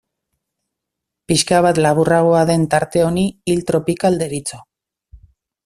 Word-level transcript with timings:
Pixka 1.31 1.59
bat 1.65 1.81
laburragoa 1.87 2.41
den 2.51 2.65
tarte 2.73 3.05
honi 3.11 3.27
hil 3.53 3.63
tropikal 3.69 4.19
deritzo. 4.25 4.61